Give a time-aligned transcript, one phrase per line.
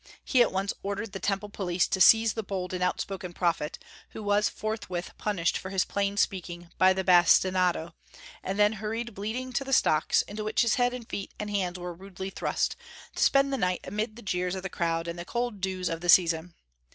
[0.25, 3.77] He at once ordered the Temple police to seize the bold and outspoken prophet,
[4.09, 7.93] who was forthwith punished for his plain speaking by the bastinado,
[8.41, 11.77] and then hurried bleeding to the stocks, into which his head and feet and hands
[11.77, 12.75] were rudely thrust,
[13.13, 16.01] to spend the night amid the jeers of the crowd and the cold dews of
[16.01, 16.55] the season.